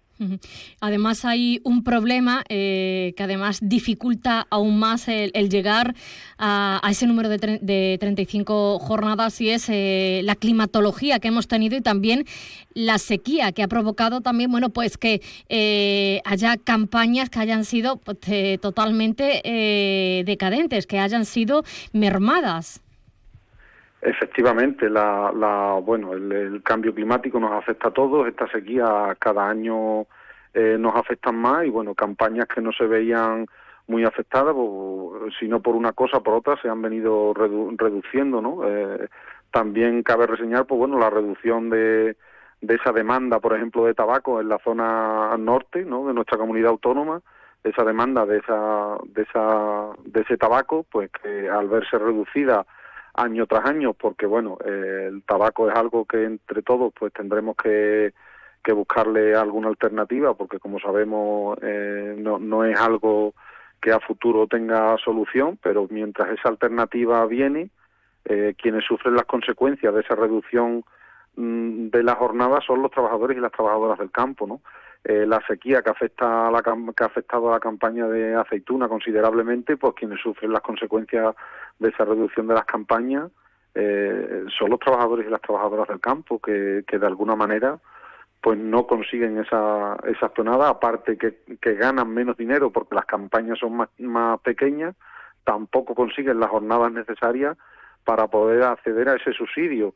Además 0.79 1.25
hay 1.25 1.60
un 1.63 1.84
problema 1.84 2.43
eh, 2.48 3.13
que 3.17 3.24
además 3.24 3.60
dificulta 3.62 4.48
aún 4.50 4.77
más 4.77 5.08
el, 5.08 5.32
llegar 5.50 5.96
a, 6.38 6.82
ese 6.89 7.08
número 7.08 7.29
de, 7.29 7.60
de, 7.62 7.98
35 8.00 8.79
jornadas 8.79 9.41
y 9.41 9.50
es 9.50 9.67
eh, 9.70 10.22
la 10.24 10.36
climatología 10.36 11.20
que 11.20 11.29
hemos 11.29 11.48
tenido 11.48 11.75
y 11.75 11.82
también 11.82 12.25
la 12.74 13.00
sequía 13.00 13.51
que 13.51 13.63
ha 13.63 13.67
provocado 13.67 14.22
también 14.22 14.51
bueno 14.51 14.70
pues 14.70 14.98
que 14.98 15.22
eh, 15.50 16.22
haya 16.25 16.58
campañas 16.58 17.29
que 17.29 17.39
hayan 17.39 17.65
sido 17.65 17.98
pues, 17.98 18.17
totalmente 18.62 19.41
decadentes, 20.25 20.88
que 20.88 21.00
hayan 21.00 21.25
sido 21.25 21.63
mermadas. 21.91 22.82
Efectivamente, 24.05 24.89
la, 24.89 25.31
la, 25.33 25.79
bueno, 25.81 26.12
el, 26.12 26.62
cambio 26.62 26.93
climático 26.93 27.39
nos 27.39 27.53
afecta 27.53 27.88
a 27.88 27.93
todos, 27.93 28.27
esta 28.27 28.48
sequía 28.50 29.15
cada 29.17 29.48
año 29.48 30.07
eh, 30.53 30.75
nos 30.77 30.93
afecta 30.95 31.31
más 31.31 31.65
y 31.65 31.69
bueno, 31.69 31.95
campañas 31.95 32.48
que 32.48 32.60
no 32.60 32.74
se 32.74 32.86
veían 32.86 33.45
muy 33.88 34.03
afectadas, 34.03 34.53
pues, 34.53 35.33
si 35.39 35.48
no 35.48 35.62
por 35.62 35.75
una 35.75 35.93
cosa, 35.93 36.19
por 36.19 36.33
otra, 36.33 36.62
se 36.62 36.67
han 36.67 36.81
venido 36.81 37.33
reduciendo, 37.33 38.41
¿no? 38.41 38.67
Eh, 38.67 39.07
también 39.51 40.03
cabe 40.03 40.27
reseñar, 40.27 40.65
pues 40.65 40.79
bueno, 40.79 41.00
la 41.00 41.10
reducción 41.10 41.69
de, 41.69 42.17
de 42.60 42.75
esa 42.75 42.91
demanda, 42.91 43.39
por 43.39 43.55
ejemplo, 43.55 43.86
de 43.86 43.93
tabaco 43.93 44.41
en 44.41 44.50
la 44.50 44.60
zona 44.60 45.38
norte, 45.38 45.86
¿no? 45.86 46.07
De 46.07 46.13
nuestra 46.13 46.38
comunidad 46.38 46.72
autónoma, 46.72 47.22
esa 47.63 47.86
demanda 47.86 48.25
de 48.25 48.39
esa, 48.39 48.98
de 49.05 49.22
esa, 49.22 49.91
de 50.03 50.22
ese 50.22 50.36
tabaco, 50.36 50.86
pues 50.91 51.10
que 51.10 51.50
al 51.50 51.69
verse 51.69 51.98
reducida 51.98 52.65
año 53.13 53.46
tras 53.46 53.65
año, 53.65 53.93
porque 53.93 54.25
bueno, 54.25 54.58
eh, 54.65 55.08
el 55.10 55.24
tabaco 55.24 55.70
es 55.70 55.75
algo 55.75 56.05
que 56.05 56.24
entre 56.24 56.62
todos 56.62 56.91
pues 56.98 57.13
tendremos 57.13 57.55
que, 57.55 58.13
que 58.63 58.74
buscarle 58.74 59.36
alguna 59.36 59.67
alternativa, 59.67 60.34
porque 60.34 60.60
como 60.60 60.79
sabemos 60.79 61.58
eh, 61.62 62.15
no, 62.17 62.39
no 62.39 62.65
es 62.65 62.79
algo 62.79 63.34
que 63.82 63.91
a 63.91 64.00
futuro 64.00 64.48
tenga 64.48 64.98
solución, 64.98 65.60
pero 65.62 65.88
mientras 65.89 66.32
esa 66.32 66.50
alternativa 66.50 67.25
viene, 67.25 67.70
eh, 68.25 68.55
quienes 68.58 68.86
sufren 68.86 69.15
las 69.15 69.25
consecuencias 69.25 69.93
de 69.93 70.01
esa 70.01 70.15
reducción 70.15 70.86
mm, 71.36 71.89
de 71.89 72.03
la 72.03 72.15
jornada 72.15 72.62
son 72.65 72.82
los 72.82 72.91
trabajadores 72.91 73.38
y 73.38 73.41
las 73.41 73.51
trabajadoras 73.51 74.00
del 74.00 74.12
campo, 74.12 74.48
¿no? 74.48 74.62
Eh, 75.05 75.25
la 75.25 75.41
sequía 75.45 75.81
que 75.81 75.89
afecta 75.89 76.48
a 76.48 76.51
la, 76.51 76.62
que 76.62 77.03
ha 77.03 77.07
afectado 77.07 77.50
a 77.50 77.53
la 77.53 77.60
campaña 77.60 78.07
de 78.07 78.36
aceituna 78.36 78.88
considerablemente, 78.88 79.75
pues 79.75 79.95
quienes 79.95 80.22
sufren 80.22 80.53
las 80.53 80.62
consecuencias 80.62 81.36
de 81.77 81.89
esa 81.89 82.05
reducción 82.05 82.48
de 82.48 82.53
las 82.53 82.63
campañas 82.63 83.29
eh, 83.75 84.45
son 84.57 84.69
los 84.69 84.79
trabajadores 84.79 85.27
y 85.27 85.29
las 85.29 85.41
trabajadoras 85.41 85.89
del 85.89 86.00
campo 86.00 86.39
que, 86.39 86.86
de 86.88 87.05
alguna 87.05 87.36
manera 87.36 87.79
pues 88.39 88.57
no 88.60 88.88
consiguen 88.88 89.39
esa, 89.39 89.98
esa 90.05 90.29
tonada, 90.29 90.67
aparte 90.67 91.17
que, 91.17 91.43
que 91.62 91.75
ganan 91.75 92.13
menos 92.13 92.36
dinero 92.36 92.72
porque 92.72 92.95
las 92.95 93.05
campañas 93.05 93.57
son 93.60 93.88
más 94.00 94.39
pequeñas, 94.41 94.95
tampoco 95.45 95.95
consiguen 95.95 96.41
las 96.41 96.50
jornadas 96.50 96.91
necesarias 96.91 97.58
para 98.04 98.28
poder 98.28 98.63
acceder 98.63 99.08
a 99.08 99.15
ese 99.15 99.32
subsidio 99.32 99.95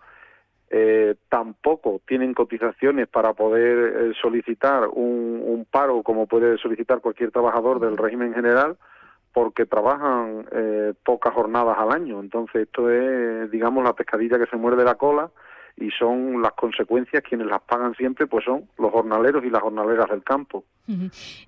eh, 0.70 1.16
tampoco 1.30 2.02
tienen 2.06 2.34
cotizaciones 2.34 3.08
para 3.08 3.34
poder 3.34 3.78
eh, 3.78 4.14
solicitar 4.22 4.90
un, 4.90 5.42
un, 5.46 5.66
paro 5.66 6.04
como 6.04 6.28
puede 6.28 6.58
solicitar 6.58 7.00
cualquier 7.00 7.32
trabajador 7.32 7.80
del 7.80 7.96
régimen 7.96 8.34
general 8.34 8.78
porque 9.34 9.66
trabajan 9.66 10.46
eh, 10.52 10.94
pocas 11.06 11.34
jornadas 11.34 11.78
al 11.78 11.92
año. 11.92 12.20
Entonces 12.20 12.64
esto 12.64 12.90
es, 12.90 13.50
digamos, 13.52 13.84
la 13.84 13.94
pescadilla 13.94 14.40
que 14.40 14.48
se 14.48 14.58
muerde 14.58 14.84
la 14.84 14.96
cola 14.96 15.30
y 15.80 15.92
son 15.92 16.42
las 16.42 16.54
consecuencias 16.54 17.24
quienes 17.24 17.48
las 17.48 17.62
pagan 17.62 17.94
siempre, 17.96 18.26
pues 18.26 18.44
son 18.46 18.64
los 18.78 18.92
jornaleros 18.92 19.44
y 19.46 19.50
las 19.50 19.62
jornaleras 19.62 20.10
del 20.10 20.24
campo. 20.24 20.64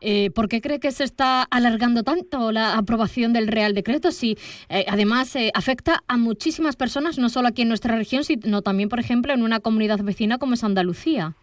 Eh, 0.01 0.29
¿Por 0.31 0.47
qué 0.47 0.61
cree 0.61 0.79
que 0.79 0.91
se 0.91 1.03
está 1.03 1.43
alargando 1.43 2.03
tanto 2.03 2.51
la 2.51 2.77
aprobación 2.77 3.33
del 3.33 3.47
Real 3.47 3.73
Decreto? 3.73 4.11
Si 4.11 4.37
eh, 4.69 4.85
además 4.87 5.35
eh, 5.35 5.51
afecta 5.55 5.99
a 6.07 6.17
muchísimas 6.17 6.75
personas, 6.75 7.17
no 7.17 7.29
solo 7.29 7.47
aquí 7.47 7.63
en 7.63 7.69
nuestra 7.69 7.95
región, 7.95 8.23
sino 8.23 8.61
también, 8.61 8.89
por 8.89 8.99
ejemplo, 8.99 9.33
en 9.33 9.41
una 9.41 9.61
comunidad 9.61 9.99
vecina 10.03 10.37
como 10.37 10.53
es 10.53 10.63
Andalucía. 10.63 11.33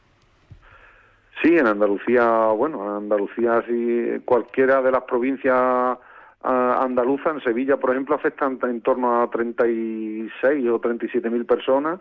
Sí, 1.43 1.57
en 1.57 1.67
Andalucía, 1.67 2.47
bueno, 2.57 2.85
en 2.85 3.05
Andalucía, 3.05 3.65
sí, 3.67 4.21
cualquiera 4.25 4.81
de 4.81 4.93
las 4.93 5.03
provincias 5.03 5.99
andaluzas, 6.43 7.35
en 7.35 7.41
Sevilla, 7.41 7.77
por 7.77 7.91
ejemplo, 7.91 8.15
afectan 8.15 8.61
en 8.63 8.81
torno 8.81 9.21
a 9.21 9.29
36 9.31 10.69
o 10.69 10.79
37 10.79 11.29
mil 11.29 11.45
personas 11.45 11.99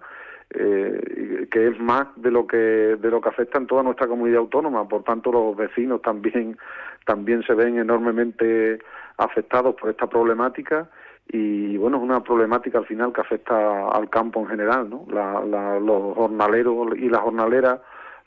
eh, 0.58 1.48
que 1.52 1.68
es 1.68 1.80
más 1.80 2.08
de 2.16 2.32
lo 2.32 2.48
que 2.48 2.58
de 2.58 3.10
lo 3.10 3.20
que 3.20 3.30
afecta 3.30 3.58
en 3.58 3.68
toda 3.68 3.84
nuestra 3.84 4.08
comunidad 4.08 4.40
autónoma. 4.40 4.88
Por 4.88 5.04
tanto 5.04 5.32
los 5.32 5.56
vecinos 5.56 6.02
también 6.02 6.58
también 7.06 7.44
se 7.44 7.54
ven 7.54 7.78
enormemente 7.78 8.80
afectados 9.18 9.76
por 9.76 9.90
esta 9.90 10.08
problemática 10.08 10.90
y 11.28 11.78
bueno 11.78 11.98
es 11.98 12.04
una 12.04 12.24
problemática 12.24 12.80
al 12.80 12.86
final 12.86 13.12
que 13.12 13.22
afecta 13.22 13.90
al 13.90 14.10
campo 14.10 14.42
en 14.42 14.48
general 14.48 14.90
no 14.90 15.06
los 15.80 16.16
jornaleros 16.16 16.96
y 16.98 17.10
las 17.10 17.22
jornaleras 17.22 17.80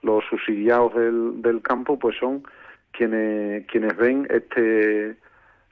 los 0.03 0.25
subsidiados 0.25 0.95
del, 0.95 1.41
del 1.43 1.63
campo 1.63 1.99
pues 1.99 2.17
son 2.19 2.43
quienes 2.93 3.67
quienes 3.67 3.97
ven 3.97 4.27
este 4.31 5.17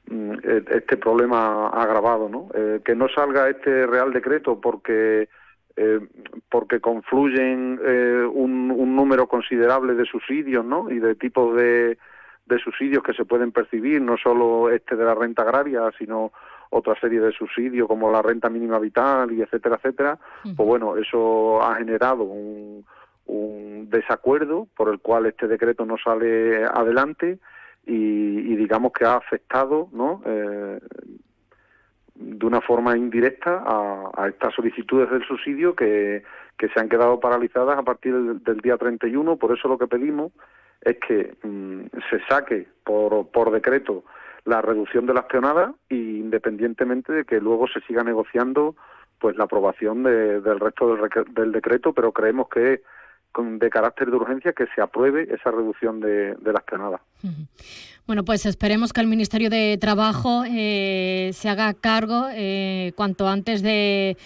mm, 0.09 0.33
e, 0.43 0.65
este 0.71 0.97
problema 0.97 1.69
agravado 1.69 2.29
no 2.29 2.49
eh, 2.55 2.81
que 2.85 2.95
no 2.95 3.09
salga 3.09 3.49
este 3.49 3.87
real 3.87 4.13
decreto 4.13 4.61
porque 4.61 5.29
eh, 5.77 6.01
porque 6.49 6.81
confluyen 6.81 7.79
eh, 7.85 8.27
un, 8.33 8.71
un, 8.71 8.97
número 8.97 9.27
considerable 9.27 9.95
de 9.95 10.07
subsidios 10.07 10.65
¿no? 10.65 10.91
y 10.91 10.99
de 10.99 11.15
tipos 11.15 11.55
de, 11.55 11.99
de 12.47 12.59
subsidios 12.59 13.03
que 13.03 13.13
se 13.13 13.25
pueden 13.25 13.53
percibir, 13.53 14.01
no 14.01 14.17
solo 14.17 14.71
este 14.71 14.97
de 14.97 15.05
la 15.05 15.15
renta 15.15 15.43
agraria, 15.43 15.83
sino 15.99 16.33
otra 16.71 16.99
serie 17.01 17.21
de 17.21 17.33
subsidios 17.33 17.89
como 17.89 18.11
la 18.11 18.23
renta 18.23 18.49
mínima 18.49 18.79
vital 18.79 19.33
y 19.33 19.43
etcétera, 19.43 19.77
etcétera, 19.77 20.19
pues 20.43 20.67
bueno, 20.67 20.97
eso 20.97 21.63
ha 21.63 21.77
generado 21.77 22.25
un, 22.25 22.85
un 23.27 23.89
desacuerdo 23.91 24.69
por 24.77 24.89
el 24.89 25.01
cual 25.01 25.27
este 25.27 25.47
decreto 25.47 25.85
no 25.85 25.97
sale 25.99 26.65
adelante 26.65 27.39
y, 27.85 27.93
y 27.93 28.57
digamos 28.57 28.93
que 28.93 29.05
ha 29.05 29.15
afectado 29.15 29.89
¿no? 29.93 30.23
Eh, 30.25 30.81
de 32.19 32.47
una 32.47 32.61
forma 32.61 32.97
indirecta 32.97 33.63
a, 33.65 34.29
estas 34.29 34.55
solicitudes 34.55 35.11
del 35.11 35.25
subsidio 35.25 35.75
que, 35.75 36.23
que, 36.59 36.69
se 36.69 36.81
han 36.81 36.89
quedado 36.89 37.21
paralizadas 37.21 37.79
a 37.79 37.83
partir 37.83 38.15
del, 38.15 38.59
día 38.59 38.77
31. 38.77 39.37
Por 39.37 39.57
eso 39.57 39.69
lo 39.69 39.79
que 39.79 39.87
pedimos 39.87 40.33
es 40.81 40.99
que 40.99 41.35
mm, 41.43 41.87
se 42.11 42.21
saque 42.29 42.67
por, 42.85 43.29
por 43.29 43.51
decreto 43.51 44.05
la 44.45 44.63
reducción 44.63 45.07
de 45.07 45.15
las 45.15 45.25
peonadas 45.25 45.73
y 45.89 46.19
independientemente 46.19 47.13
de 47.13 47.25
que 47.25 47.41
luego 47.41 47.67
se 47.69 47.81
siga 47.81 48.05
negociando 48.05 48.77
pues 49.19 49.37
la 49.37 49.45
aprobación 49.45 50.03
del 50.03 50.61
resto 50.61 50.95
del, 50.95 51.35
del 51.35 51.53
decreto, 51.53 51.93
pero 51.93 52.13
creemos 52.13 52.49
que 52.49 52.83
de 53.43 53.71
carácter 53.71 54.11
de 54.11 54.17
urgencia 54.17 54.53
que 54.53 54.67
se 54.75 54.81
apruebe 54.81 55.29
esa 55.33 55.51
reducción 55.51 56.01
de, 56.01 56.37
las 56.43 56.63
penadas. 56.65 57.01
Bueno, 58.07 58.25
pues 58.25 58.47
esperemos 58.47 58.93
que 58.93 59.01
el 59.01 59.09
Ministerio 59.09 59.51
de 59.51 59.79
Trabajo 59.81 60.45
eh, 60.47 61.31
se 61.33 61.49
haga 61.49 61.75
cargo 61.75 62.29
eh, 62.31 62.93
cuanto 62.97 63.27
antes 63.27 63.63
de, 63.63 64.17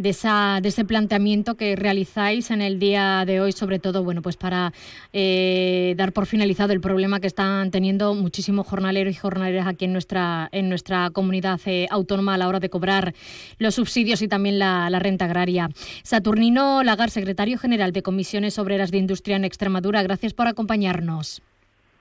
de, 0.00 0.08
esa, 0.10 0.60
de 0.62 0.68
ese 0.70 0.84
planteamiento 0.84 1.56
que 1.56 1.76
realizáis 1.76 2.50
en 2.50 2.62
el 2.62 2.78
día 2.78 3.24
de 3.26 3.40
hoy, 3.40 3.52
sobre 3.52 3.78
todo 3.78 4.02
bueno, 4.02 4.22
pues 4.22 4.36
para 4.36 4.72
eh, 5.12 5.94
dar 5.96 6.12
por 6.12 6.26
finalizado 6.26 6.72
el 6.72 6.80
problema 6.80 7.20
que 7.20 7.26
están 7.26 7.70
teniendo 7.70 8.14
muchísimos 8.14 8.66
jornaleros 8.66 9.14
y 9.14 9.16
jornaleras 9.16 9.66
aquí 9.66 9.84
en 9.84 9.92
nuestra, 9.92 10.48
en 10.52 10.68
nuestra 10.68 11.10
comunidad 11.10 11.60
eh, 11.66 11.86
autónoma 11.90 12.34
a 12.34 12.38
la 12.38 12.48
hora 12.48 12.60
de 12.60 12.70
cobrar 12.70 13.14
los 13.58 13.74
subsidios 13.74 14.22
y 14.22 14.28
también 14.28 14.58
la, 14.58 14.88
la 14.90 14.98
renta 14.98 15.26
agraria. 15.26 15.68
Saturnino 16.02 16.82
Lagar, 16.82 17.10
secretario 17.10 17.58
general 17.58 17.92
de 17.92 18.02
Comisiones 18.02 18.58
Obreras 18.58 18.90
de 18.90 18.98
Industria 18.98 19.36
en 19.36 19.44
Extremadura, 19.44 20.02
gracias 20.02 20.32
por 20.32 20.46
acompañarnos. 20.46 21.42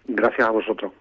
Gracias 0.08 0.48
a 0.48 0.52
vosotros. 0.52 0.94